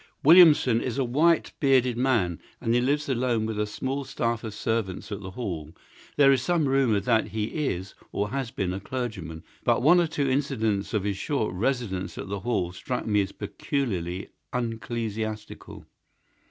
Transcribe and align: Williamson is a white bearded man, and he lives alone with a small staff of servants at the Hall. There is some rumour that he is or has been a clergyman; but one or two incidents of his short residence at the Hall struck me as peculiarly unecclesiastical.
Williamson 0.23 0.81
is 0.81 0.97
a 0.97 1.03
white 1.03 1.53
bearded 1.59 1.95
man, 1.95 2.39
and 2.59 2.73
he 2.73 2.81
lives 2.81 3.07
alone 3.07 3.45
with 3.45 3.59
a 3.59 3.67
small 3.67 4.03
staff 4.03 4.43
of 4.43 4.51
servants 4.55 5.11
at 5.11 5.21
the 5.21 5.29
Hall. 5.29 5.73
There 6.17 6.31
is 6.31 6.41
some 6.41 6.67
rumour 6.67 6.99
that 7.01 7.27
he 7.27 7.67
is 7.67 7.93
or 8.11 8.31
has 8.31 8.49
been 8.49 8.73
a 8.73 8.79
clergyman; 8.79 9.43
but 9.63 9.83
one 9.83 9.99
or 10.01 10.07
two 10.07 10.27
incidents 10.27 10.95
of 10.95 11.03
his 11.03 11.17
short 11.17 11.53
residence 11.53 12.17
at 12.17 12.29
the 12.29 12.39
Hall 12.39 12.71
struck 12.71 13.05
me 13.05 13.21
as 13.21 13.31
peculiarly 13.31 14.29
unecclesiastical. 14.51 15.85